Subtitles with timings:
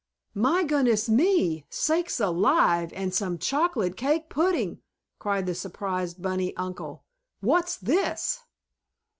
[0.33, 4.81] "My goodness me, sakes alive and some chocolate cake pudding!"
[5.19, 7.03] cried the surprised bunny uncle.
[7.39, 8.39] "What's this?"